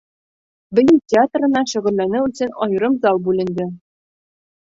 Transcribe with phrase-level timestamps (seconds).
[0.77, 3.67] Бейеү театрына шөғөлләнеү өсөн айырым зал бүленде.